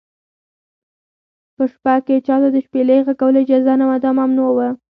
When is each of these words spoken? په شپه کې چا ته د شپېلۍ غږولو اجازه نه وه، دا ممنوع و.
په 1.55 1.63
شپه 1.71 1.95
کې 2.05 2.15
چا 2.27 2.35
ته 2.41 2.47
د 2.53 2.57
شپېلۍ 2.65 2.97
غږولو 3.05 3.37
اجازه 3.43 3.73
نه 3.79 3.85
وه، 3.89 3.97
دا 4.03 4.11
ممنوع 4.19 4.51
و. 4.55 4.59